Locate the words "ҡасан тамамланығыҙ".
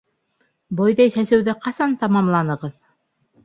1.67-2.77